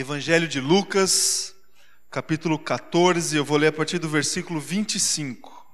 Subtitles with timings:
[0.00, 1.56] Evangelho de Lucas,
[2.08, 5.66] capítulo 14, eu vou ler a partir do versículo 25.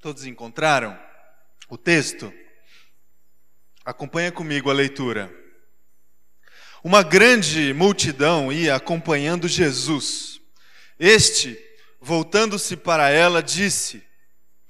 [0.00, 0.96] Todos encontraram
[1.68, 2.32] o texto?
[3.86, 5.32] Acompanha comigo a leitura.
[6.82, 10.40] Uma grande multidão ia acompanhando Jesus.
[10.98, 11.56] Este,
[12.00, 14.02] voltando-se para ela, disse: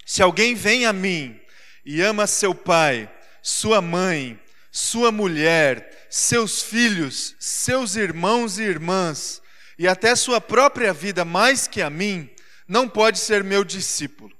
[0.04, 1.40] Se alguém vem a mim
[1.82, 3.10] e ama seu pai,
[3.42, 4.38] sua mãe,
[4.70, 9.40] sua mulher, seus filhos, seus irmãos e irmãs,
[9.78, 12.28] e até sua própria vida mais que a mim,
[12.68, 14.36] não pode ser meu discípulo.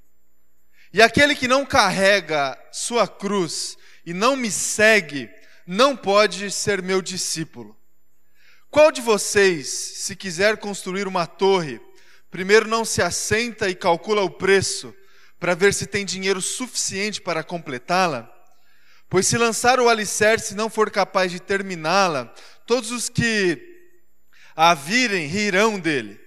[0.92, 5.28] E aquele que não carrega sua cruz e não me segue,
[5.66, 7.76] não pode ser meu discípulo.
[8.70, 11.80] Qual de vocês, se quiser construir uma torre,
[12.30, 14.94] primeiro não se assenta e calcula o preço
[15.40, 18.32] para ver se tem dinheiro suficiente para completá-la?
[19.08, 22.32] Pois se lançar o alicerce e não for capaz de terminá-la,
[22.64, 23.60] todos os que
[24.54, 26.20] a virem rirão dele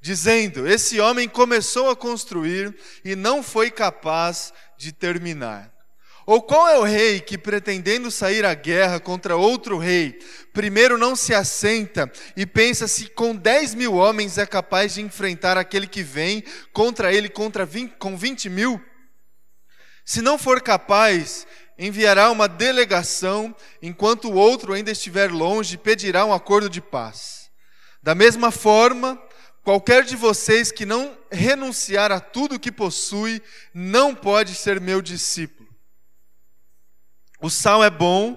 [0.00, 5.77] dizendo: Esse homem começou a construir e não foi capaz de terminar.
[6.28, 10.18] Ou qual é o rei que, pretendendo sair à guerra contra outro rei,
[10.52, 15.56] primeiro não se assenta e pensa se com 10 mil homens é capaz de enfrentar
[15.56, 18.78] aquele que vem contra ele contra 20, com 20 mil?
[20.04, 21.46] Se não for capaz,
[21.78, 27.48] enviará uma delegação, enquanto o outro ainda estiver longe, e pedirá um acordo de paz.
[28.02, 29.18] Da mesma forma,
[29.68, 33.42] Qualquer de vocês que não renunciar a tudo que possui,
[33.74, 35.57] não pode ser meu discípulo.
[37.40, 38.36] O sal é bom,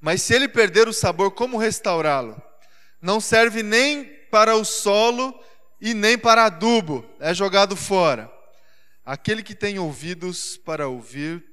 [0.00, 2.40] mas se ele perder o sabor, como restaurá-lo?
[3.00, 5.38] Não serve nem para o solo
[5.80, 8.30] e nem para adubo, é jogado fora.
[9.04, 11.44] Aquele que tem ouvidos para ouvir,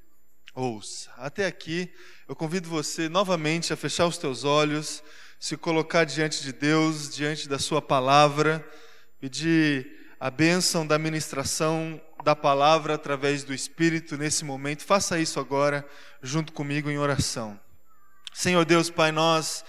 [0.53, 1.11] ouça.
[1.17, 1.91] Até aqui,
[2.27, 5.03] eu convido você novamente a fechar os teus olhos,
[5.39, 8.65] se colocar diante de Deus, diante da Sua palavra
[9.21, 14.83] pedir a bênção da ministração da palavra através do Espírito nesse momento.
[14.83, 15.85] Faça isso agora,
[16.21, 17.59] junto comigo em oração.
[18.33, 19.65] Senhor Deus, Pai, nós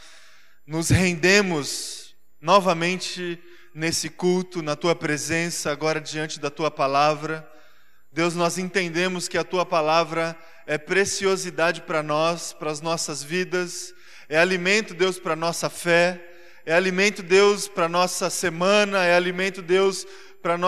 [0.67, 3.43] nos rendemos novamente
[3.75, 7.49] nesse culto, na tua presença, agora diante da tua palavra.
[8.13, 13.95] Deus, nós entendemos que a tua palavra é preciosidade para nós, para as nossas vidas,
[14.29, 16.29] é alimento, Deus, para a nossa fé
[16.65, 20.07] é alimento, Deus, para nossa semana, é alimento, Deus,
[20.43, 20.59] para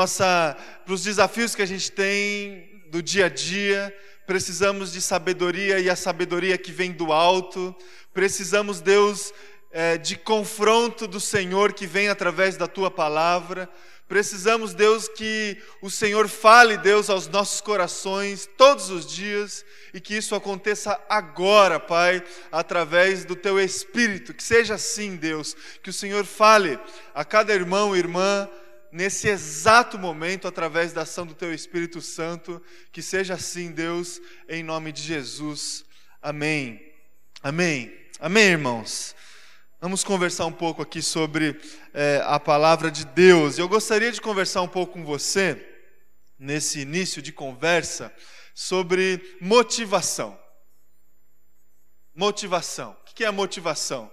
[0.89, 3.95] os desafios que a gente tem do dia a dia.
[4.25, 7.75] Precisamos de sabedoria e a sabedoria que vem do alto.
[8.13, 9.35] Precisamos, Deus,
[9.73, 13.69] é, de confronto do Senhor que vem através da tua palavra.
[14.07, 20.15] Precisamos, Deus, que o Senhor fale, Deus, aos nossos corações todos os dias e que
[20.15, 24.33] isso aconteça agora, Pai, através do Teu Espírito.
[24.33, 26.79] Que seja assim, Deus, que o Senhor fale
[27.13, 28.49] a cada irmão e irmã
[28.95, 32.63] nesse exato momento, através da ação do Teu Espírito Santo.
[32.93, 35.85] Que seja assim, Deus, em nome de Jesus.
[36.23, 36.81] Amém.
[37.43, 37.93] Amém.
[38.21, 39.17] Amém, irmãos.
[39.81, 41.61] Vamos conversar um pouco aqui sobre
[41.93, 43.59] é, a palavra de Deus.
[43.59, 45.61] Eu gostaria de conversar um pouco com você,
[46.39, 48.15] nesse início de conversa,
[48.55, 50.39] sobre motivação.
[52.15, 52.97] Motivação.
[53.01, 54.09] O que é motivação?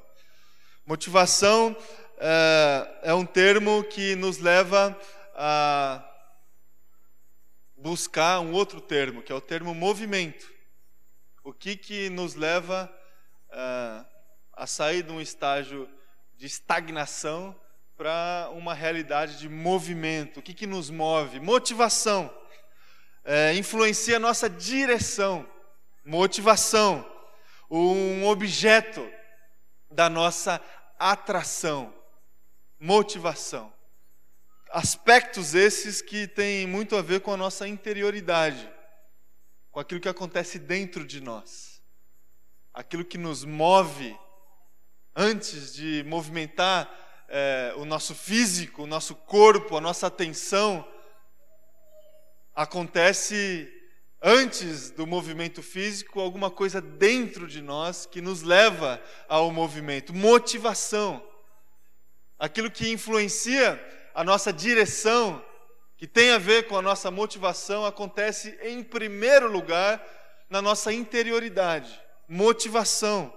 [0.87, 1.77] Motivação
[2.21, 4.97] é, é um termo que nos leva
[5.35, 6.07] a
[7.75, 10.49] buscar um outro termo, que é o termo movimento.
[11.43, 12.89] O que, que nos leva
[13.51, 14.05] a
[14.61, 15.89] a sair de um estágio
[16.37, 17.59] de estagnação
[17.97, 20.39] para uma realidade de movimento.
[20.39, 21.39] O que, que nos move?
[21.39, 22.31] Motivação.
[23.23, 25.47] É, influencia a nossa direção.
[26.05, 27.03] Motivação.
[27.71, 29.07] Um objeto
[29.89, 30.61] da nossa
[30.99, 31.91] atração.
[32.83, 33.71] Motivação.
[34.71, 38.67] Aspectos esses que têm muito a ver com a nossa interioridade,
[39.71, 41.79] com aquilo que acontece dentro de nós,
[42.73, 44.17] aquilo que nos move
[45.15, 46.89] antes de movimentar
[47.29, 50.83] é, o nosso físico, o nosso corpo, a nossa atenção,
[52.55, 53.71] acontece
[54.19, 58.99] antes do movimento físico alguma coisa dentro de nós que nos leva
[59.29, 61.29] ao movimento, motivação.
[62.41, 63.79] Aquilo que influencia
[64.13, 65.41] a nossa direção,
[65.95, 70.03] que tem a ver com a nossa motivação, acontece em primeiro lugar
[70.49, 72.01] na nossa interioridade.
[72.27, 73.31] Motivação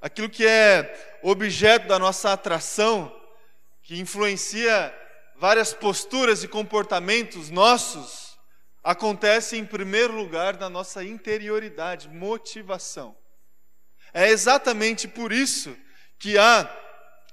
[0.00, 3.14] aquilo que é objeto da nossa atração,
[3.82, 4.94] que influencia
[5.36, 8.38] várias posturas e comportamentos nossos,
[8.82, 13.14] acontece em primeiro lugar na nossa interioridade, motivação.
[14.12, 15.76] É exatamente por isso
[16.18, 16.64] que há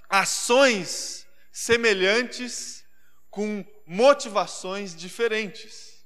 [0.09, 2.86] ações semelhantes
[3.30, 6.06] com motivações diferentes.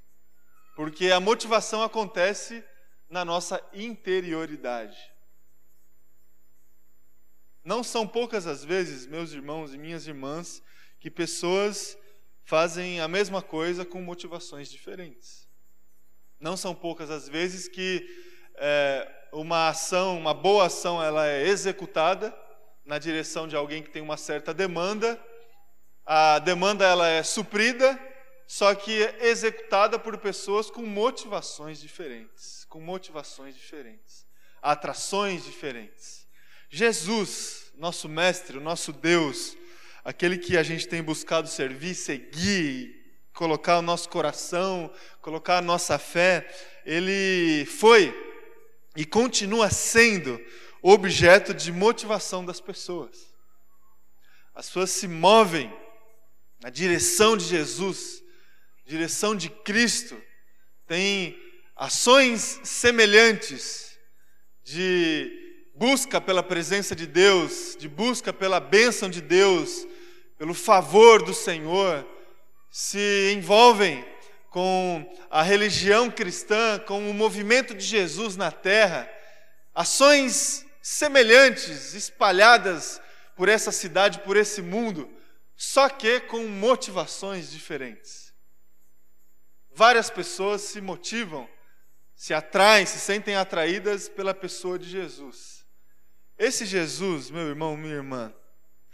[0.76, 2.64] Porque a motivação acontece
[3.10, 4.98] na nossa interioridade.
[7.64, 10.64] Não são poucas as vezes, meus irmãos e minhas irmãs,
[11.00, 11.98] que pessoas
[12.44, 15.48] fazem a mesma coisa com motivações diferentes.
[16.40, 18.08] Não são poucas as vezes que
[18.56, 22.36] é, uma ação, uma boa ação, ela é executada
[22.92, 25.18] na direção de alguém que tem uma certa demanda,
[26.06, 27.98] a demanda ela é suprida,
[28.46, 34.26] só que é executada por pessoas com motivações diferentes, com motivações diferentes,
[34.62, 36.28] atrações diferentes.
[36.70, 39.56] Jesus, nosso mestre, o nosso Deus,
[40.04, 42.94] aquele que a gente tem buscado servir, seguir,
[43.34, 44.92] colocar o nosso coração,
[45.22, 46.46] colocar a nossa fé,
[46.86, 48.14] ele foi
[48.98, 50.38] e continua sendo
[50.82, 53.32] objeto de motivação das pessoas.
[54.54, 55.74] As pessoas se movem
[56.62, 58.24] na direção de Jesus,
[58.86, 60.22] direção de Cristo,
[60.86, 61.40] tem
[61.76, 63.98] ações semelhantes
[64.64, 65.32] de
[65.74, 69.88] busca pela presença de Deus, de busca pela bênção de Deus,
[70.38, 72.06] pelo favor do Senhor,
[72.70, 74.06] se envolvem
[74.50, 79.10] com a religião cristã, com o movimento de Jesus na terra,
[79.74, 83.02] ações semelhantes espalhadas
[83.36, 85.10] por essa cidade, por esse mundo,
[85.56, 88.34] só que com motivações diferentes.
[89.74, 91.50] Várias pessoas se motivam,
[92.16, 95.66] se atraem, se sentem atraídas pela pessoa de Jesus.
[96.38, 98.34] Esse Jesus, meu irmão, minha irmã,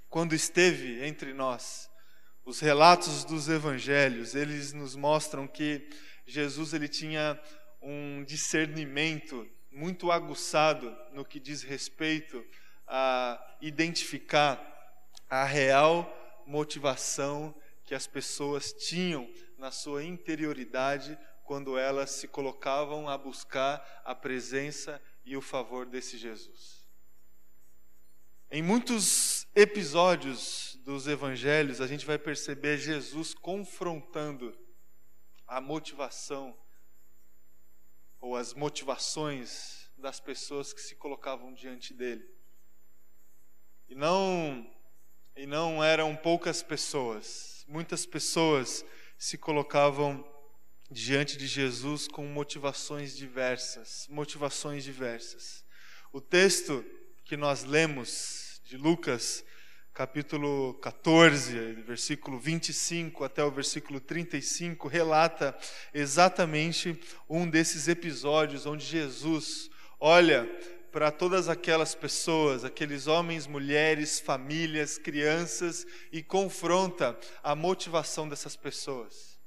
[0.09, 1.89] quando esteve entre nós,
[2.45, 5.89] os relatos dos evangelhos, eles nos mostram que
[6.25, 7.39] Jesus ele tinha
[7.81, 12.43] um discernimento muito aguçado no que diz respeito
[12.87, 14.59] a identificar
[15.29, 16.11] a real
[16.47, 17.53] motivação
[17.85, 24.99] que as pessoas tinham na sua interioridade quando elas se colocavam a buscar a presença
[25.23, 26.83] e o favor desse Jesus.
[28.49, 34.57] Em muitos episódios dos evangelhos, a gente vai perceber Jesus confrontando
[35.45, 36.57] a motivação
[38.19, 42.25] ou as motivações das pessoas que se colocavam diante dele.
[43.87, 44.69] E não
[45.35, 47.63] e não eram poucas pessoas.
[47.67, 48.83] Muitas pessoas
[49.17, 50.25] se colocavam
[50.89, 55.63] diante de Jesus com motivações diversas, motivações diversas.
[56.11, 56.83] O texto
[57.23, 59.43] que nós lemos de Lucas,
[59.97, 65.57] capítulo 14, versículo 25 até o versículo 35, relata
[65.91, 70.45] exatamente um desses episódios onde Jesus olha
[70.91, 79.39] para todas aquelas pessoas, aqueles homens, mulheres, famílias, crianças e confronta a motivação dessas pessoas.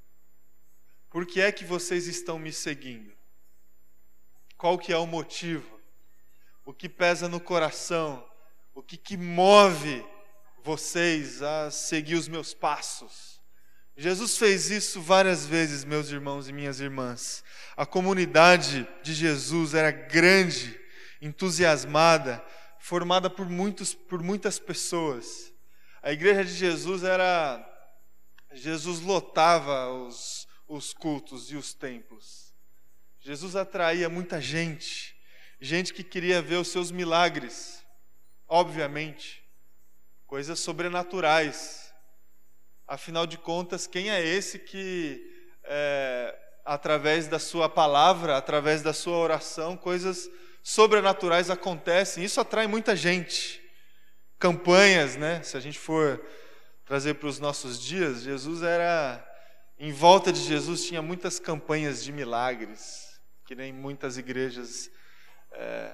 [1.11, 3.13] Por que é que vocês estão me seguindo?
[4.57, 5.79] Qual que é o motivo?
[6.65, 8.29] O que pesa no coração?
[8.75, 10.05] O que, que move
[10.63, 13.41] vocês a seguir os meus passos?
[13.97, 17.45] Jesus fez isso várias vezes, meus irmãos e minhas irmãs.
[17.77, 20.81] A comunidade de Jesus era grande
[21.21, 22.43] entusiasmada,
[22.79, 25.53] formada por, muitos, por muitas pessoas.
[26.03, 27.67] A igreja de Jesus era.
[28.53, 32.55] Jesus lotava os, os cultos e os templos.
[33.21, 35.15] Jesus atraía muita gente,
[35.61, 37.85] gente que queria ver os seus milagres,
[38.49, 39.40] obviamente,
[40.31, 41.93] coisas sobrenaturais.
[42.87, 45.21] Afinal de contas, quem é esse que,
[45.65, 50.31] é, através da sua palavra, através da sua oração, coisas
[50.63, 52.23] sobrenaturais acontecem.
[52.23, 53.61] Isso atrai muita gente.
[54.39, 55.43] Campanhas, né?
[55.43, 56.25] Se a gente for
[56.85, 59.27] trazer para os nossos dias, Jesus era.
[59.81, 64.89] Em volta de Jesus tinha muitas campanhas de milagres, que nem muitas igrejas
[65.51, 65.93] é,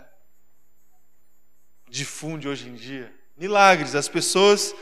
[1.88, 3.25] difundem hoje em dia.
[3.36, 4.74] Milagres, as pessoas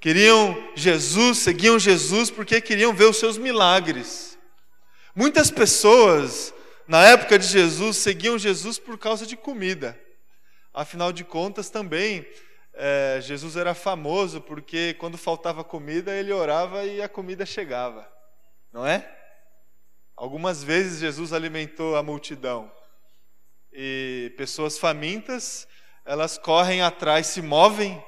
[0.00, 4.36] queriam Jesus, seguiam Jesus porque queriam ver os seus milagres.
[5.14, 6.52] Muitas pessoas
[6.86, 9.98] na época de Jesus, seguiam Jesus por causa de comida.
[10.74, 12.26] Afinal de contas, também
[12.74, 18.10] é, Jesus era famoso porque quando faltava comida, ele orava e a comida chegava,
[18.72, 19.08] não é?
[20.16, 22.70] Algumas vezes Jesus alimentou a multidão
[23.72, 25.66] e pessoas famintas
[26.04, 28.02] elas correm atrás, se movem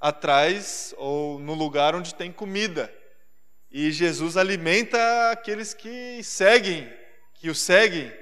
[0.00, 2.92] atrás ou no lugar onde tem comida.
[3.70, 6.92] E Jesus alimenta aqueles que seguem,
[7.34, 8.12] que o seguem.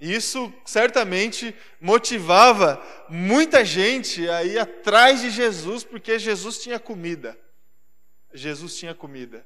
[0.00, 7.38] Isso certamente motivava muita gente a ir atrás de Jesus, porque Jesus tinha comida.
[8.32, 9.44] Jesus tinha comida.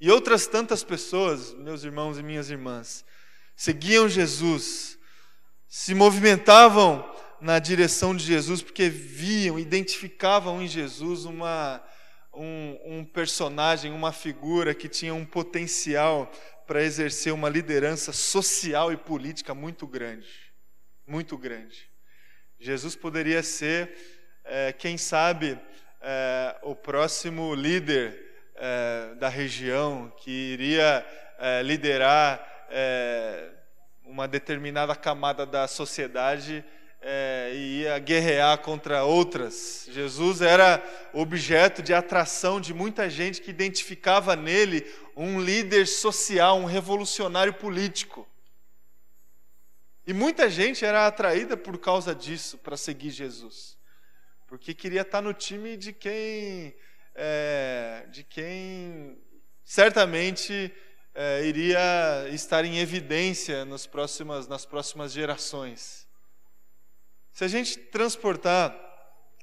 [0.00, 3.04] E outras tantas pessoas, meus irmãos e minhas irmãs,
[3.54, 4.98] seguiam Jesus,
[5.68, 7.11] se movimentavam
[7.42, 11.82] na direção de Jesus porque viam, identificavam em Jesus uma,
[12.32, 16.30] um, um personagem, uma figura que tinha um potencial
[16.68, 20.28] para exercer uma liderança social e política muito grande.
[21.04, 21.90] Muito grande.
[22.60, 23.92] Jesus poderia ser,
[24.44, 25.58] é, quem sabe,
[26.00, 31.04] é, o próximo líder é, da região que iria
[31.40, 33.50] é, liderar é,
[34.04, 36.64] uma determinada camada da sociedade
[37.02, 39.88] é, e ia guerrear contra outras.
[39.90, 40.82] Jesus era
[41.12, 48.26] objeto de atração de muita gente que identificava nele um líder social, um revolucionário político.
[50.06, 53.76] E muita gente era atraída por causa disso para seguir Jesus,
[54.46, 56.74] porque queria estar no time de quem,
[57.14, 59.20] é, de quem
[59.64, 60.72] certamente
[61.14, 66.08] é, iria estar em evidência nas próximas, nas próximas gerações.
[67.32, 68.78] Se a gente transportar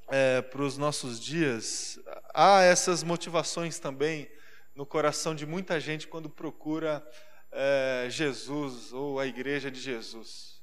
[0.06, 1.98] é, para os nossos dias,
[2.32, 4.30] há essas motivações também
[4.76, 7.04] no coração de muita gente quando procura
[7.50, 10.62] é, Jesus ou a igreja de Jesus.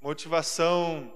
[0.00, 1.12] Motivação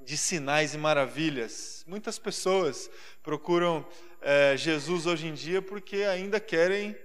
[0.00, 1.84] de sinais e maravilhas.
[1.86, 2.90] Muitas pessoas
[3.22, 3.86] procuram
[4.20, 6.98] é, Jesus hoje em dia porque ainda querem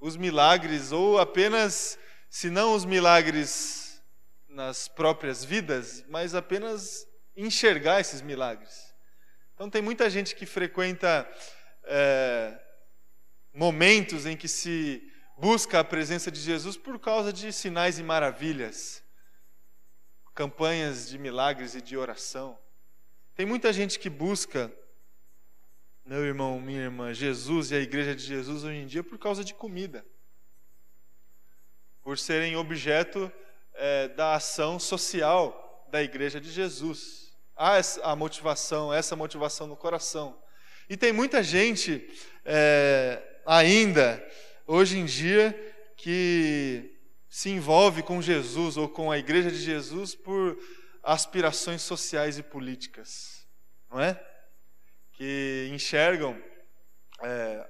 [0.00, 1.98] os milagres, ou apenas,
[2.28, 3.89] se não os milagres
[4.50, 8.92] nas próprias vidas, mas apenas enxergar esses milagres.
[9.54, 11.28] Então, tem muita gente que frequenta
[11.84, 12.58] é,
[13.52, 15.02] momentos em que se
[15.38, 19.02] busca a presença de Jesus por causa de sinais e maravilhas,
[20.34, 22.58] campanhas de milagres e de oração.
[23.34, 24.72] Tem muita gente que busca,
[26.04, 29.44] meu irmão, minha irmã, Jesus e a igreja de Jesus hoje em dia por causa
[29.44, 30.04] de comida,
[32.02, 33.32] por serem objeto
[33.74, 37.32] é, da ação social da Igreja de Jesus.
[37.56, 40.38] Há a motivação, essa motivação no coração.
[40.88, 42.08] E tem muita gente
[42.44, 44.24] é, ainda,
[44.66, 45.54] hoje em dia,
[45.96, 46.98] que
[47.28, 50.58] se envolve com Jesus ou com a Igreja de Jesus por
[51.02, 53.46] aspirações sociais e políticas,
[53.90, 54.20] não é?
[55.12, 56.40] Que enxergam
[57.22, 57.68] é,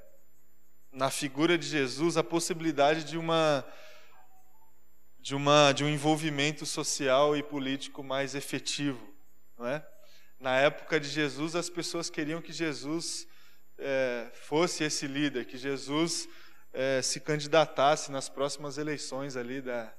[0.92, 3.64] na figura de Jesus a possibilidade de uma
[5.20, 9.12] de, uma, de um envolvimento social e político mais efetivo.
[9.58, 9.86] Não é?
[10.38, 13.26] Na época de Jesus, as pessoas queriam que Jesus
[13.78, 16.26] é, fosse esse líder, que Jesus
[16.72, 19.92] é, se candidatasse nas próximas eleições ali da,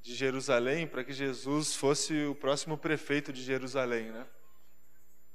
[0.00, 4.26] de Jerusalém, para que Jesus fosse o próximo prefeito de Jerusalém, né?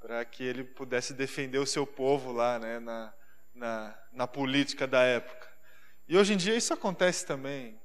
[0.00, 2.78] para que ele pudesse defender o seu povo lá né?
[2.78, 3.12] na,
[3.54, 5.46] na, na política da época.
[6.08, 7.78] E hoje em dia isso acontece também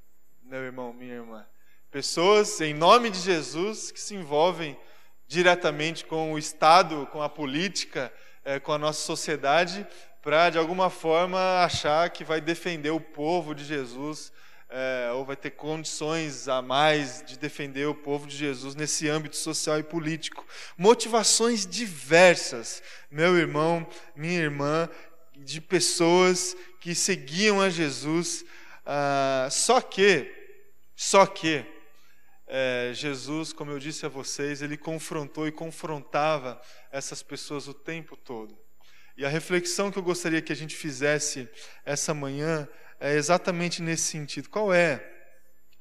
[0.52, 1.46] meu irmão, minha irmã.
[1.90, 4.78] Pessoas, em nome de Jesus, que se envolvem
[5.26, 8.12] diretamente com o Estado, com a política,
[8.44, 9.88] é, com a nossa sociedade,
[10.22, 14.30] para, de alguma forma, achar que vai defender o povo de Jesus,
[14.70, 19.38] é, ou vai ter condições a mais de defender o povo de Jesus nesse âmbito
[19.38, 20.46] social e político.
[20.78, 24.90] Motivações diversas, meu irmão, minha irmã,
[25.34, 28.44] de pessoas que seguiam a Jesus,
[28.86, 30.41] ah, só que
[31.04, 31.66] só que
[32.46, 38.16] é, Jesus, como eu disse a vocês, ele confrontou e confrontava essas pessoas o tempo
[38.16, 38.56] todo.
[39.18, 41.50] E a reflexão que eu gostaria que a gente fizesse
[41.84, 44.48] essa manhã é exatamente nesse sentido.
[44.48, 45.04] Qual é,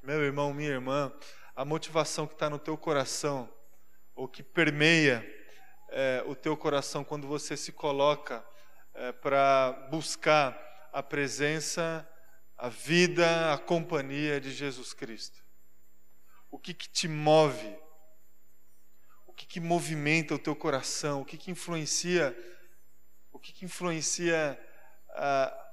[0.03, 1.13] meu irmão, minha irmã,
[1.55, 3.47] a motivação que está no teu coração,
[4.15, 5.23] ou que permeia
[5.91, 8.43] é, o teu coração quando você se coloca
[8.95, 10.59] é, para buscar
[10.95, 12.09] a presença
[12.61, 15.43] a vida, a companhia de Jesus Cristo?
[16.51, 17.75] O que, que te move?
[19.27, 21.23] O que, que movimenta o teu coração?
[21.23, 22.37] O que, que influencia?
[23.33, 24.61] O que, que influencia
[25.09, 25.71] a,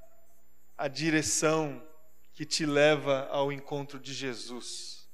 [0.78, 1.86] a direção
[2.32, 5.10] que te leva ao encontro de Jesus?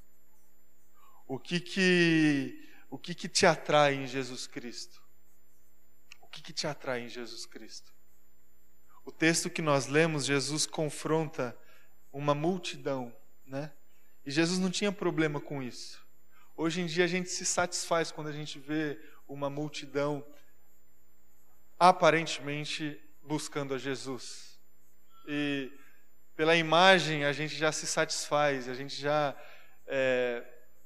[1.26, 5.02] O que que o que que te atrai em Jesus Cristo?
[6.22, 7.92] O que que te atrai em Jesus Cristo?
[9.04, 11.58] O texto que nós lemos, Jesus confronta
[12.14, 13.14] uma multidão,
[13.46, 13.72] né?
[14.24, 16.02] E Jesus não tinha problema com isso.
[16.56, 20.24] Hoje em dia a gente se satisfaz quando a gente vê uma multidão
[21.80, 24.60] aparentemente buscando a Jesus.
[25.28, 25.72] E
[26.36, 29.36] pela imagem a gente já se satisfaz, a gente já
[29.88, 30.44] é,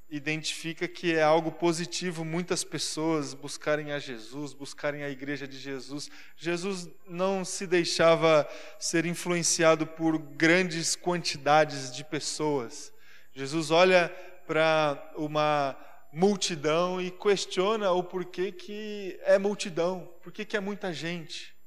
[0.09, 6.09] identifica que é algo positivo muitas pessoas buscarem a Jesus, buscarem a igreja de Jesus.
[6.37, 8.47] Jesus não se deixava
[8.79, 12.93] ser influenciado por grandes quantidades de pessoas.
[13.33, 14.09] Jesus olha
[14.45, 15.77] para uma
[16.11, 21.57] multidão e questiona o porquê que é multidão, por que é muita gente.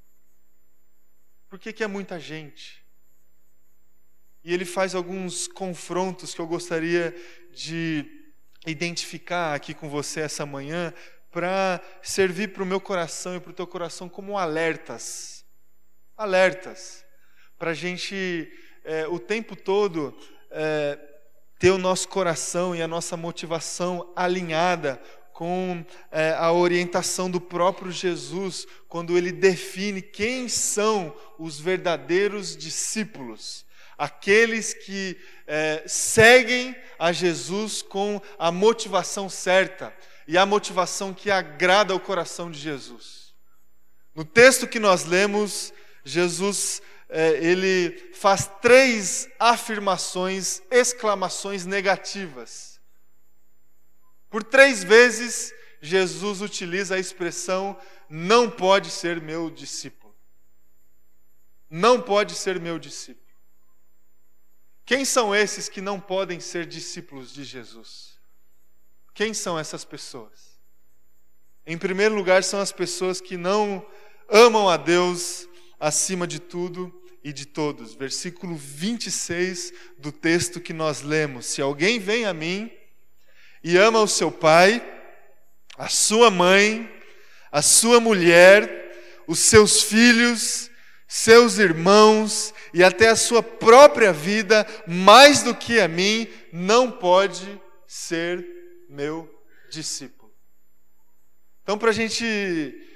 [1.51, 2.81] Por que, que é muita gente?
[4.45, 7.13] E ele faz alguns confrontos que eu gostaria
[7.53, 8.20] de
[8.67, 10.93] identificar aqui com você essa manhã
[11.31, 15.45] para servir para o meu coração e para o teu coração como alertas.
[16.17, 17.05] Alertas.
[17.59, 18.53] Para a gente,
[18.85, 20.17] é, o tempo todo,
[20.51, 20.99] é,
[21.59, 25.01] ter o nosso coração e a nossa motivação alinhada
[25.33, 33.65] com é, a orientação do próprio Jesus, quando ele define quem são os verdadeiros discípulos
[34.01, 35.15] aqueles que
[35.47, 39.95] é, seguem a Jesus com a motivação certa
[40.27, 43.35] e a motivação que agrada ao coração de Jesus.
[44.15, 45.71] No texto que nós lemos,
[46.03, 46.81] Jesus
[47.11, 52.81] é, ele faz três afirmações, exclamações negativas.
[54.31, 55.53] Por três vezes,
[55.83, 57.79] Jesus utiliza a expressão:
[58.09, 60.17] não pode ser meu discípulo.
[61.69, 63.30] Não pode ser meu discípulo.
[64.91, 68.19] Quem são esses que não podem ser discípulos de Jesus?
[69.15, 70.59] Quem são essas pessoas?
[71.65, 73.87] Em primeiro lugar, são as pessoas que não
[74.29, 75.47] amam a Deus
[75.79, 76.93] acima de tudo
[77.23, 77.95] e de todos.
[77.95, 82.69] Versículo 26 do texto que nós lemos: Se alguém vem a mim
[83.63, 84.83] e ama o seu pai,
[85.79, 86.93] a sua mãe,
[87.53, 90.69] a sua mulher, os seus filhos,
[91.11, 97.61] seus irmãos e até a sua própria vida, mais do que a mim, não pode
[97.85, 98.47] ser
[98.89, 99.29] meu
[99.69, 100.33] discípulo.
[101.65, 102.87] Então, para a gente.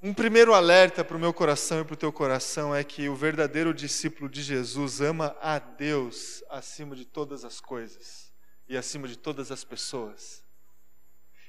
[0.00, 3.16] Um primeiro alerta para o meu coração e para o teu coração é que o
[3.16, 8.32] verdadeiro discípulo de Jesus ama a Deus acima de todas as coisas
[8.68, 10.44] e acima de todas as pessoas.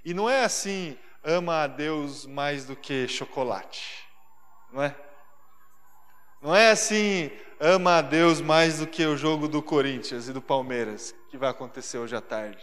[0.04, 4.06] E não é assim, ama a Deus mais do que chocolate
[4.76, 4.96] não é?
[6.42, 10.42] Não é assim, ama a Deus mais do que o jogo do Corinthians e do
[10.42, 12.62] Palmeiras, que vai acontecer hoje à tarde.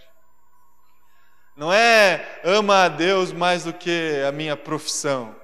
[1.57, 5.35] Não é ama a Deus mais do que a minha profissão.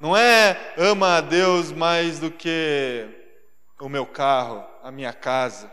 [0.00, 3.06] Não é ama a Deus mais do que
[3.78, 5.70] o meu carro, a minha casa.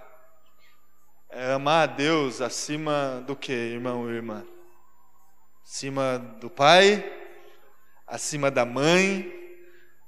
[1.30, 4.46] É amar a Deus acima do que, irmão e irmã?
[5.66, 7.04] Acima do pai,
[8.06, 9.45] acima da mãe,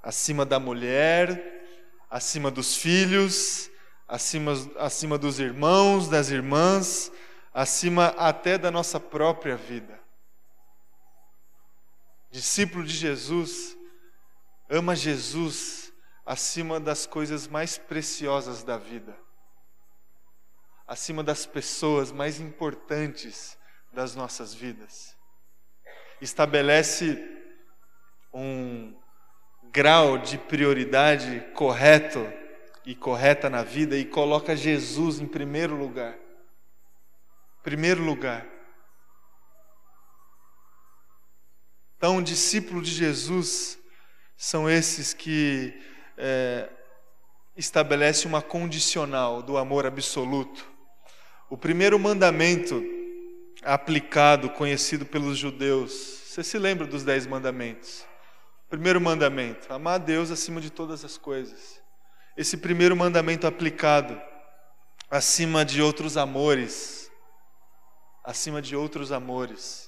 [0.07, 1.67] acima da mulher,
[2.09, 3.69] acima dos filhos,
[4.07, 7.11] acima, acima dos irmãos, das irmãs,
[7.53, 9.99] acima até da nossa própria vida.
[12.31, 13.75] Discípulo de Jesus
[14.69, 15.91] ama Jesus
[16.25, 19.13] acima das coisas mais preciosas da vida,
[20.87, 23.57] acima das pessoas mais importantes
[23.91, 25.17] das nossas vidas.
[26.21, 27.21] Estabelece
[28.33, 28.95] um
[29.77, 32.27] grau de prioridade correto
[32.83, 36.17] e correta na vida e coloca Jesus em primeiro lugar.
[37.61, 38.43] Primeiro lugar.
[41.95, 43.77] Então, discípulo de Jesus
[44.35, 45.79] são esses que
[46.17, 46.67] é,
[47.55, 50.67] estabelecem uma condicional do amor absoluto.
[51.51, 52.83] O primeiro mandamento
[53.61, 55.91] aplicado, conhecido pelos judeus,
[56.25, 58.06] você se lembra dos dez mandamentos?
[58.69, 61.81] Primeiro mandamento: amar a Deus acima de todas as coisas.
[62.35, 64.19] Esse primeiro mandamento aplicado
[65.09, 67.09] acima de outros amores,
[68.23, 69.87] acima de outros amores.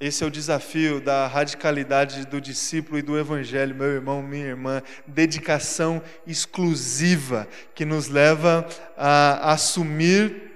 [0.00, 4.82] Esse é o desafio da radicalidade do discípulo e do evangelho, meu irmão, minha irmã.
[5.06, 8.66] Dedicação exclusiva que nos leva
[8.96, 10.50] a assumir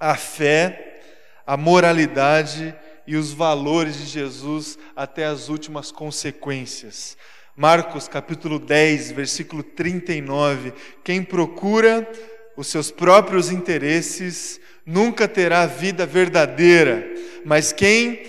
[0.00, 1.00] a fé,
[1.46, 7.16] a moralidade e os valores de Jesus até as últimas consequências.
[7.56, 10.72] Marcos capítulo 10, versículo 39.
[11.02, 12.08] Quem procura
[12.56, 17.06] os seus próprios interesses nunca terá vida verdadeira,
[17.44, 18.22] mas quem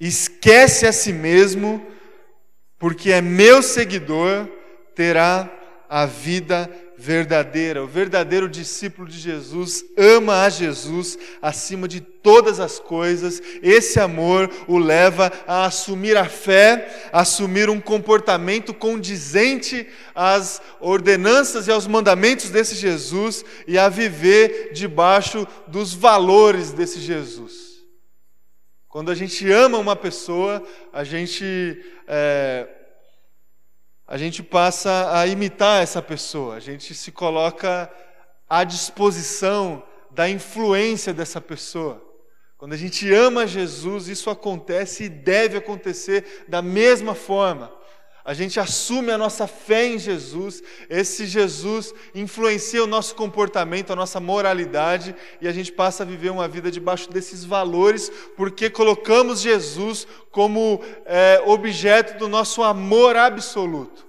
[0.00, 1.84] esquece a si mesmo,
[2.78, 4.48] porque é meu seguidor,
[4.94, 5.50] terá
[5.88, 6.87] a vida verdadeira.
[6.98, 13.40] O verdadeiro discípulo de Jesus ama a Jesus acima de todas as coisas.
[13.62, 21.68] Esse amor o leva a assumir a fé, a assumir um comportamento condizente às ordenanças
[21.68, 27.78] e aos mandamentos desse Jesus e a viver debaixo dos valores desse Jesus.
[28.88, 30.60] Quando a gente ama uma pessoa,
[30.92, 32.66] a gente é,
[34.08, 37.90] a gente passa a imitar essa pessoa, a gente se coloca
[38.48, 42.02] à disposição da influência dessa pessoa.
[42.56, 47.70] Quando a gente ama Jesus, isso acontece e deve acontecer da mesma forma.
[48.28, 53.96] A gente assume a nossa fé em Jesus, esse Jesus influencia o nosso comportamento, a
[53.96, 59.40] nossa moralidade, e a gente passa a viver uma vida debaixo desses valores, porque colocamos
[59.40, 64.06] Jesus como é, objeto do nosso amor absoluto.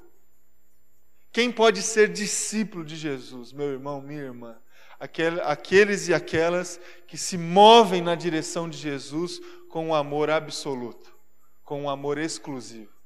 [1.32, 4.58] Quem pode ser discípulo de Jesus, meu irmão, minha irmã?
[5.46, 6.78] Aqueles e aquelas
[7.08, 11.10] que se movem na direção de Jesus com um amor absoluto,
[11.64, 12.99] com um amor exclusivo.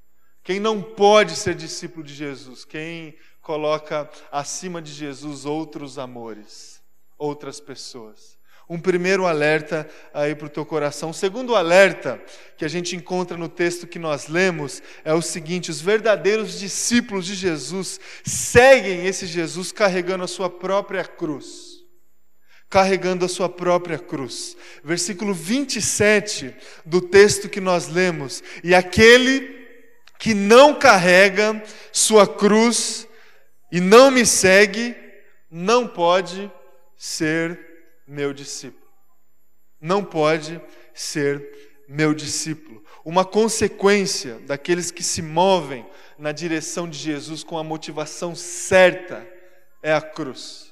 [0.44, 2.66] Quem não pode ser discípulo de Jesus?
[2.66, 6.82] Quem coloca acima de Jesus outros amores,
[7.18, 8.38] outras pessoas.
[8.70, 11.10] Um primeiro alerta aí para o teu coração.
[11.10, 12.22] O segundo alerta
[12.58, 17.26] que a gente encontra no texto que nós lemos é o seguinte: os verdadeiros discípulos
[17.26, 21.74] de Jesus seguem esse Jesus carregando a sua própria cruz.
[22.70, 24.58] Carregando a sua própria cruz.
[24.84, 29.63] Versículo 27 do texto que nós lemos: E aquele
[30.20, 33.08] que não carrega sua cruz
[33.72, 34.96] e não me segue,
[35.50, 36.52] não pode
[36.98, 37.60] ser
[38.08, 38.88] meu discípulo.
[39.82, 40.62] Não pode
[40.94, 42.84] ser meu discípulo.
[43.04, 45.86] Uma consequência daqueles que se movem
[46.18, 49.28] na direção de Jesus com a motivação certa
[49.82, 50.72] é a cruz.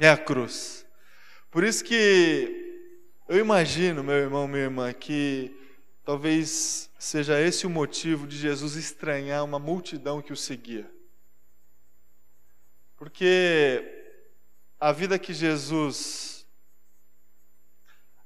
[0.00, 0.86] É a cruz.
[1.50, 2.80] Por isso que
[3.28, 5.54] eu imagino, meu irmão, minha irmã, que
[6.04, 10.90] Talvez seja esse o motivo de Jesus estranhar uma multidão que o seguia.
[12.96, 14.14] Porque
[14.78, 16.46] a vida que Jesus,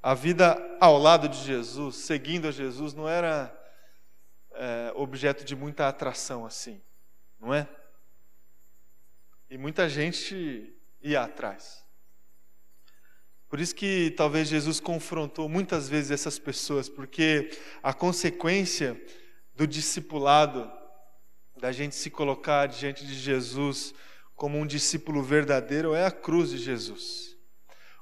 [0.03, 3.55] a vida ao lado de Jesus, seguindo a Jesus, não era
[4.53, 6.81] é, objeto de muita atração assim,
[7.39, 7.69] não é?
[9.51, 11.86] E muita gente ia atrás.
[13.48, 17.50] Por isso que talvez Jesus confrontou muitas vezes essas pessoas, porque
[17.82, 19.00] a consequência
[19.54, 20.70] do discipulado,
[21.56, 23.94] da gente se colocar diante de Jesus
[24.35, 27.37] como um discípulo verdadeiro, é a cruz de Jesus.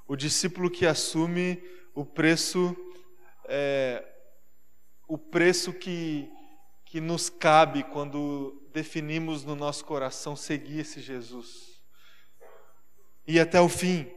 [0.07, 2.75] O discípulo que assume o preço,
[3.47, 4.03] é,
[5.07, 6.29] o preço que,
[6.85, 11.79] que nos cabe quando definimos no nosso coração seguir esse Jesus.
[13.27, 14.11] E até o fim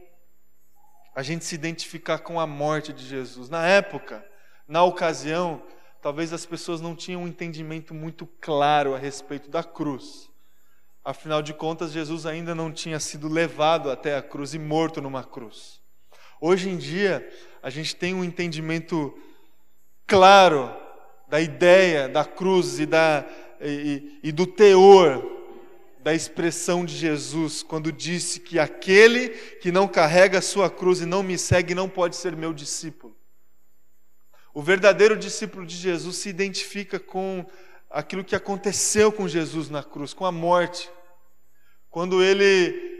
[1.19, 3.49] a gente se identificar com a morte de Jesus.
[3.49, 4.25] Na época,
[4.65, 5.61] na ocasião,
[6.01, 10.29] talvez as pessoas não tinham um entendimento muito claro a respeito da cruz.
[11.03, 15.21] Afinal de contas, Jesus ainda não tinha sido levado até a cruz e morto numa
[15.21, 15.81] cruz.
[16.39, 17.29] Hoje em dia,
[17.61, 19.13] a gente tem um entendimento
[20.07, 20.73] claro
[21.27, 23.25] da ideia da cruz e, da,
[23.59, 25.38] e, e do teor
[25.99, 31.05] da expressão de Jesus quando disse que aquele que não carrega a sua cruz e
[31.05, 33.15] não me segue não pode ser meu discípulo.
[34.53, 37.45] O verdadeiro discípulo de Jesus se identifica com
[37.89, 40.89] aquilo que aconteceu com Jesus na cruz, com a morte.
[41.89, 42.97] Quando ele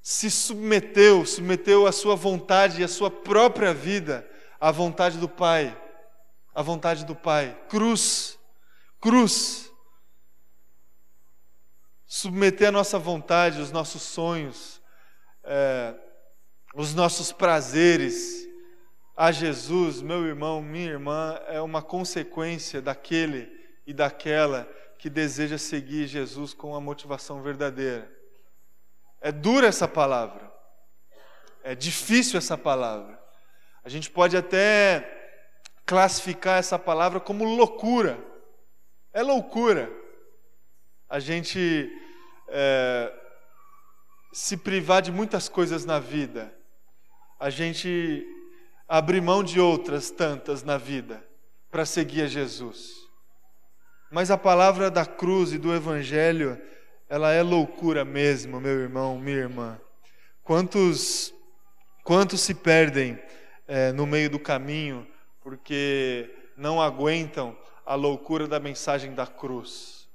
[0.00, 5.76] se submeteu, submeteu a sua vontade e a sua própria vida à vontade do Pai,
[6.54, 7.56] à vontade do Pai.
[7.68, 8.38] Cruz,
[9.00, 9.65] cruz
[12.16, 14.80] submeter a nossa vontade, os nossos sonhos,
[15.44, 15.94] é,
[16.74, 18.48] os nossos prazeres
[19.14, 23.50] a Jesus, meu irmão, minha irmã, é uma consequência daquele
[23.86, 24.64] e daquela
[24.98, 28.10] que deseja seguir Jesus com a motivação verdadeira.
[29.20, 30.50] É dura essa palavra,
[31.62, 33.22] é difícil essa palavra.
[33.84, 35.06] A gente pode até
[35.84, 38.18] classificar essa palavra como loucura.
[39.12, 39.90] É loucura.
[41.08, 41.90] A gente
[42.48, 43.12] é,
[44.32, 46.54] se privar de muitas coisas na vida,
[47.38, 48.26] a gente
[48.88, 51.26] abrir mão de outras tantas na vida
[51.70, 52.94] para seguir a Jesus.
[54.10, 56.60] Mas a palavra da cruz e do Evangelho,
[57.08, 59.80] ela é loucura mesmo, meu irmão, minha irmã.
[60.42, 61.34] Quantos,
[62.04, 63.18] quantos se perdem
[63.66, 65.06] é, no meio do caminho
[65.40, 70.08] porque não aguentam a loucura da mensagem da cruz?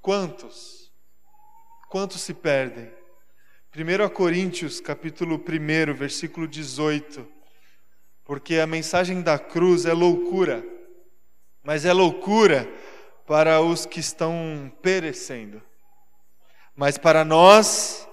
[0.00, 0.81] Quantos?
[1.92, 2.90] Quantos se perdem?
[3.76, 7.28] 1 Coríntios, capítulo 1, versículo 18.
[8.24, 10.64] Porque a mensagem da cruz é loucura,
[11.62, 12.66] mas é loucura
[13.26, 15.60] para os que estão perecendo.
[16.74, 18.08] Mas para nós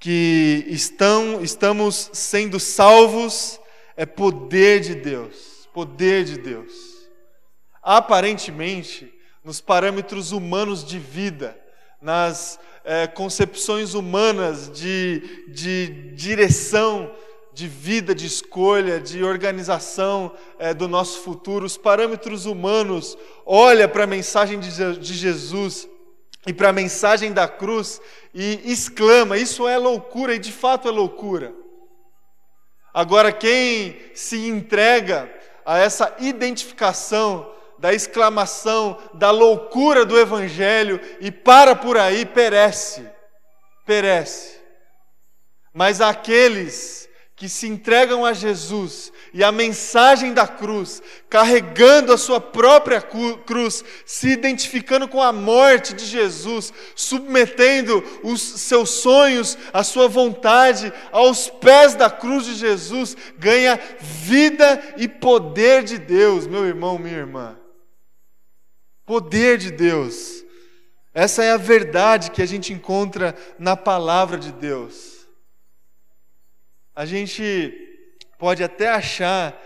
[0.00, 3.60] que estão, estamos sendo salvos,
[3.96, 6.72] é poder de Deus, poder de Deus.
[7.80, 11.56] Aparentemente, nos parâmetros humanos de vida,
[12.02, 12.58] nas
[12.88, 17.14] é, concepções humanas de, de direção
[17.52, 24.04] de vida, de escolha, de organização é, do nosso futuro, os parâmetros humanos, olha para
[24.04, 25.86] a mensagem de, de Jesus
[26.46, 28.00] e para a mensagem da cruz
[28.34, 31.52] e exclama: Isso é loucura, e de fato é loucura.
[32.94, 35.30] Agora, quem se entrega
[35.66, 43.08] a essa identificação da exclamação, da loucura do Evangelho e para por aí, perece,
[43.86, 44.58] perece.
[45.72, 52.40] Mas aqueles que se entregam a Jesus e a mensagem da cruz, carregando a sua
[52.40, 60.08] própria cruz, se identificando com a morte de Jesus, submetendo os seus sonhos, a sua
[60.08, 66.98] vontade aos pés da cruz de Jesus, ganha vida e poder de Deus, meu irmão,
[66.98, 67.57] minha irmã.
[69.08, 70.44] Poder de Deus.
[71.14, 75.26] Essa é a verdade que a gente encontra na palavra de Deus.
[76.94, 77.72] A gente
[78.38, 79.58] pode até achar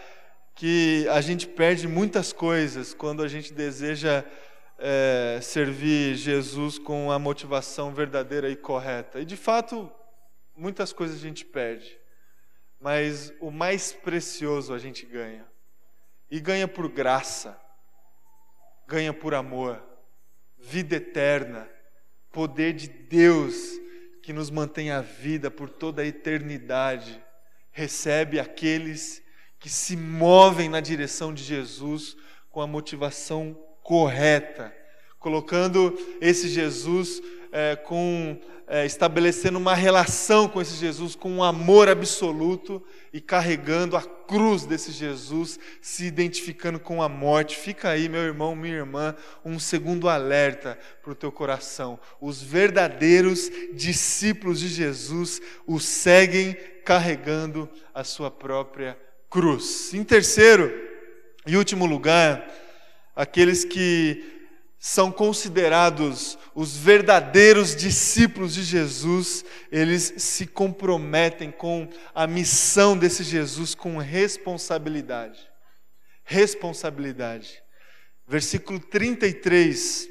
[0.54, 4.24] que a gente perde muitas coisas quando a gente deseja
[4.78, 9.18] é, servir Jesus com a motivação verdadeira e correta.
[9.18, 9.90] E de fato,
[10.56, 11.98] muitas coisas a gente perde.
[12.78, 15.44] Mas o mais precioso a gente ganha.
[16.30, 17.60] E ganha por graça
[18.92, 19.82] ganha por amor,
[20.58, 21.66] vida eterna,
[22.30, 23.54] poder de Deus
[24.22, 27.18] que nos mantém a vida por toda a eternidade,
[27.70, 29.22] recebe aqueles
[29.58, 32.14] que se movem na direção de Jesus
[32.50, 34.76] com a motivação correta,
[35.22, 41.90] colocando esse Jesus é, com é, estabelecendo uma relação com esse Jesus, com um amor
[41.90, 42.82] absoluto
[43.12, 47.54] e carregando a cruz desse Jesus, se identificando com a morte.
[47.54, 52.00] Fica aí, meu irmão, minha irmã, um segundo alerta para o teu coração.
[52.18, 59.92] Os verdadeiros discípulos de Jesus o seguem carregando a sua própria cruz.
[59.92, 60.72] Em terceiro
[61.46, 62.48] e último lugar,
[63.14, 64.41] aqueles que
[64.84, 73.76] são considerados os verdadeiros discípulos de Jesus, eles se comprometem com a missão desse Jesus
[73.76, 75.38] com responsabilidade.
[76.24, 77.62] Responsabilidade.
[78.26, 80.08] Versículo 33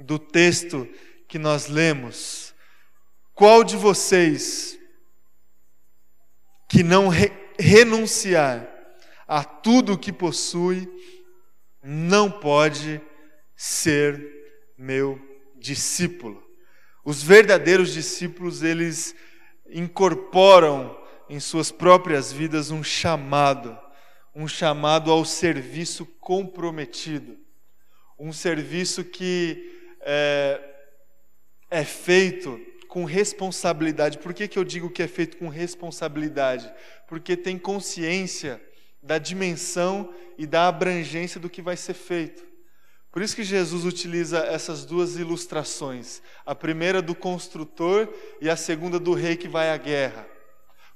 [0.00, 0.88] do texto
[1.28, 2.52] que nós lemos.
[3.32, 4.76] Qual de vocês
[6.68, 8.68] que não re renunciar
[9.28, 10.88] a tudo o que possui,
[11.80, 13.00] não pode
[13.62, 15.20] ser meu
[15.54, 16.42] discípulo.
[17.04, 19.14] Os verdadeiros discípulos, eles
[19.68, 23.78] incorporam em suas próprias vidas um chamado,
[24.34, 27.36] um chamado ao serviço comprometido,
[28.18, 29.70] um serviço que
[30.00, 30.58] é,
[31.70, 34.16] é feito com responsabilidade.
[34.16, 36.72] Por que, que eu digo que é feito com responsabilidade?
[37.06, 38.58] Porque tem consciência
[39.02, 42.49] da dimensão e da abrangência do que vai ser feito.
[43.12, 48.08] Por isso que Jesus utiliza essas duas ilustrações, a primeira do construtor
[48.40, 50.28] e a segunda do rei que vai à guerra.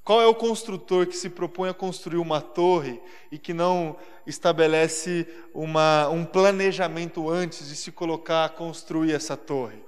[0.05, 3.01] Qual é o construtor que se propõe a construir uma torre
[3.33, 3.97] e que não
[4.27, 9.83] estabelece uma, um planejamento antes de se colocar a construir essa torre?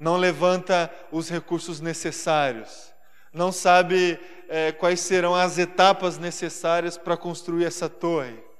[0.00, 2.92] Não levanta os recursos necessários,
[3.34, 8.51] não sabe é, quais serão as etapas necessárias para construir essa torre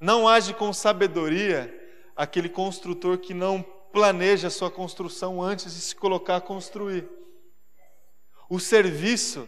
[0.00, 1.76] Não age com sabedoria
[2.16, 7.06] aquele construtor que não planeja a sua construção antes de se colocar a construir.
[8.48, 9.46] O serviço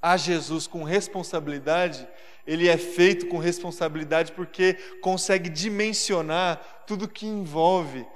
[0.00, 2.08] a Jesus com responsabilidade,
[2.46, 8.06] ele é feito com responsabilidade porque consegue dimensionar tudo que envolve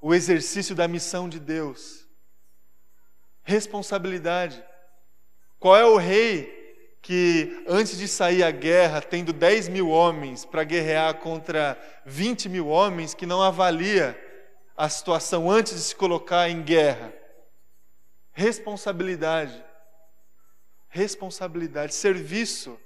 [0.00, 2.08] o exercício da missão de Deus.
[3.44, 4.62] Responsabilidade.
[5.60, 6.61] Qual é o rei
[7.02, 12.68] que antes de sair à guerra, tendo 10 mil homens para guerrear contra 20 mil
[12.68, 14.16] homens, que não avalia
[14.76, 17.12] a situação antes de se colocar em guerra.
[18.32, 19.62] Responsabilidade.
[20.88, 21.92] Responsabilidade.
[21.92, 22.78] Serviço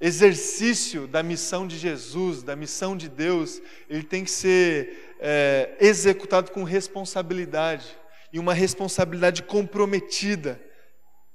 [0.00, 6.52] exercício da missão de Jesus, da missão de Deus, ele tem que ser é, executado
[6.52, 7.98] com responsabilidade
[8.32, 10.60] e uma responsabilidade comprometida,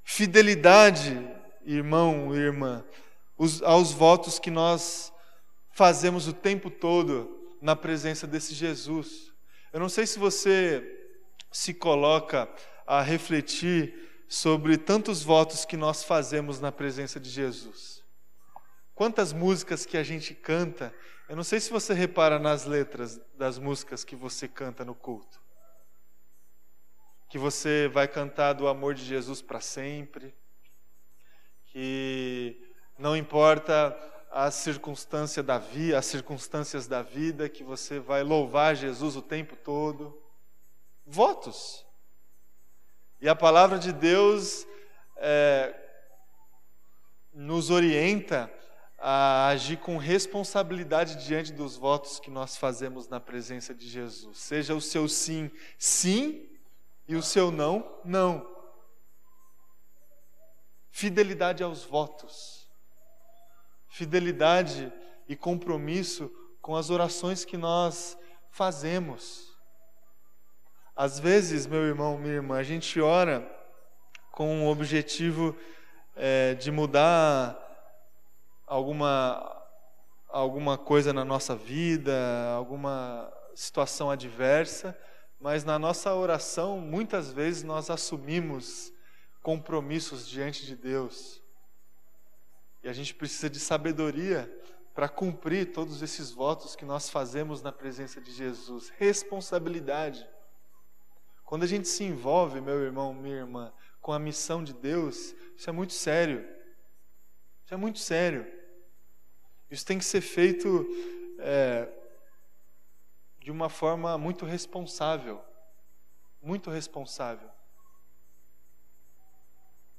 [0.04, 1.20] fidelidade,
[1.66, 2.84] irmão irmã,
[3.38, 5.12] os, aos votos que nós
[5.72, 9.32] fazemos o tempo todo na presença desse Jesus.
[9.72, 11.10] Eu não sei se você
[11.52, 12.50] se coloca
[12.86, 18.04] a refletir sobre tantos votos que nós fazemos na presença de Jesus.
[18.96, 20.94] Quantas músicas que a gente canta,
[21.28, 25.42] eu não sei se você repara nas letras das músicas que você canta no culto.
[27.30, 30.36] Que você vai cantar do amor de Jesus para sempre,
[31.74, 32.56] que
[32.98, 33.98] não importa
[34.32, 39.56] a circunstância da vida, as circunstâncias da vida, que você vai louvar Jesus o tempo
[39.56, 40.22] todo.
[41.06, 41.86] Votos.
[43.20, 44.68] E a palavra de Deus
[45.18, 45.74] é,
[47.34, 48.52] nos orienta
[49.00, 54.38] a agir com responsabilidade diante dos votos que nós fazemos na presença de Jesus.
[54.38, 56.48] Seja o seu sim, sim,
[57.08, 58.53] e o seu não, não.
[60.96, 62.70] Fidelidade aos votos.
[63.90, 64.94] Fidelidade
[65.28, 68.16] e compromisso com as orações que nós
[68.52, 69.58] fazemos.
[70.96, 73.44] Às vezes, meu irmão, minha irmã, a gente ora
[74.32, 75.58] com o objetivo
[76.16, 77.58] é, de mudar
[78.68, 79.66] alguma,
[80.30, 84.96] alguma coisa na nossa vida, alguma situação adversa,
[85.42, 88.94] mas na nossa oração, muitas vezes nós assumimos
[89.44, 91.44] compromissos diante de Deus.
[92.82, 94.50] E a gente precisa de sabedoria
[94.96, 98.90] para cumprir todos esses votos que nós fazemos na presença de Jesus.
[98.98, 100.28] Responsabilidade.
[101.44, 105.70] Quando a gente se envolve, meu irmão, minha irmã, com a missão de Deus, isso
[105.70, 106.48] é muito sério.
[107.66, 108.52] Isso é muito sério.
[109.70, 110.88] Isso tem que ser feito
[111.40, 111.90] é,
[113.40, 115.44] de uma forma muito responsável.
[116.42, 117.50] Muito responsável.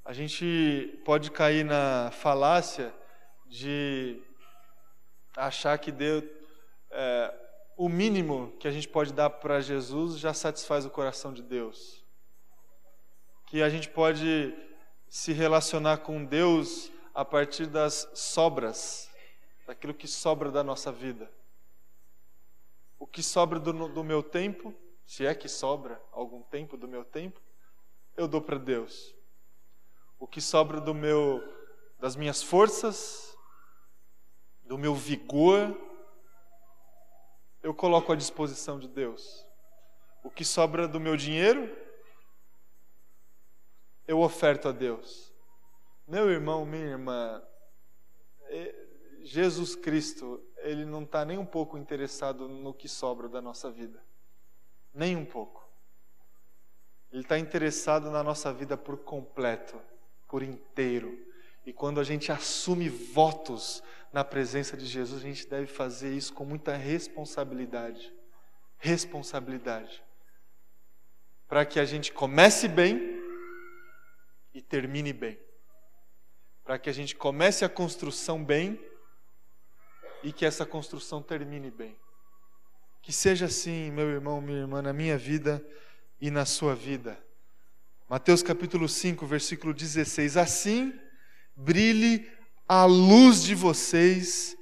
[0.05, 2.95] A gente pode cair na falácia
[3.47, 4.23] de
[5.35, 6.25] achar que Deus,
[6.91, 7.35] é,
[7.75, 12.05] o mínimo que a gente pode dar para Jesus já satisfaz o coração de Deus.
[13.47, 14.55] Que a gente pode
[15.09, 19.11] se relacionar com Deus a partir das sobras
[19.67, 21.31] daquilo que sobra da nossa vida.
[22.99, 24.75] O que sobra do, do meu tempo,
[25.07, 27.41] se é que sobra algum tempo do meu tempo,
[28.17, 29.15] eu dou para Deus.
[30.19, 31.43] O que sobra do meu,
[31.99, 33.37] das minhas forças,
[34.65, 35.77] do meu vigor,
[37.63, 39.47] eu coloco à disposição de Deus.
[40.23, 41.75] O que sobra do meu dinheiro,
[44.07, 45.33] eu oferto a Deus.
[46.07, 47.43] Meu irmão, minha irmã,
[49.23, 54.03] Jesus Cristo, ele não está nem um pouco interessado no que sobra da nossa vida.
[54.93, 55.67] Nem um pouco.
[57.11, 59.81] Ele está interessado na nossa vida por completo,
[60.35, 61.17] por inteiro.
[61.65, 63.81] E quando a gente assume votos
[64.13, 68.13] na presença de Jesus, a gente deve fazer isso com muita responsabilidade.
[68.77, 70.03] Responsabilidade.
[71.47, 73.01] Para que a gente comece bem
[74.53, 75.39] e termine bem.
[76.65, 78.85] Para que a gente comece a construção bem
[80.25, 81.97] e que essa construção termine bem.
[83.01, 85.65] Que seja assim, meu irmão, minha irmã, na minha vida
[86.21, 87.25] e na sua vida.
[88.07, 90.37] Mateus capítulo 5, versículo 16.
[90.37, 90.93] Assim
[91.57, 92.31] brilhe
[92.69, 94.55] a luz de vocês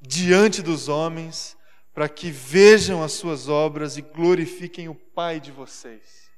[0.00, 1.56] diante dos homens,
[1.94, 6.28] para que vejam as suas obras e glorifiquem o Pai de vocês.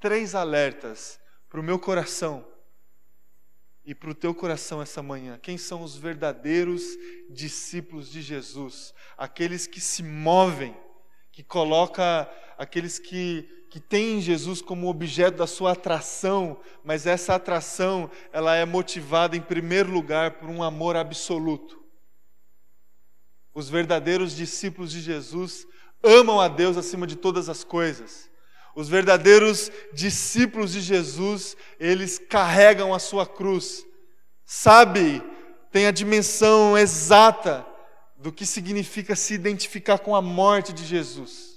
[0.00, 2.44] Três alertas para o meu coração
[3.84, 5.38] e para o teu coração essa manhã.
[5.40, 6.82] Quem são os verdadeiros
[7.28, 8.92] discípulos de Jesus?
[9.16, 10.76] Aqueles que se movem,
[11.30, 18.10] que coloca aqueles que que têm Jesus como objeto da sua atração, mas essa atração
[18.32, 21.80] ela é motivada em primeiro lugar por um amor absoluto.
[23.54, 25.68] Os verdadeiros discípulos de Jesus
[26.02, 28.28] amam a Deus acima de todas as coisas.
[28.74, 33.86] Os verdadeiros discípulos de Jesus, eles carregam a sua cruz,
[34.44, 35.22] sabe,
[35.70, 37.64] tem a dimensão exata
[38.16, 41.49] do que significa se identificar com a morte de Jesus.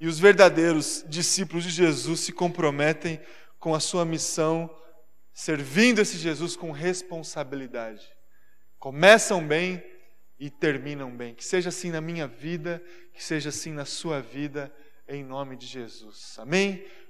[0.00, 3.20] E os verdadeiros discípulos de Jesus se comprometem
[3.58, 4.70] com a sua missão,
[5.32, 8.06] servindo esse Jesus com responsabilidade.
[8.78, 9.82] Começam bem
[10.38, 11.34] e terminam bem.
[11.34, 12.82] Que seja assim na minha vida,
[13.12, 14.72] que seja assim na sua vida
[15.08, 16.36] em nome de Jesus.
[16.38, 16.84] Amém?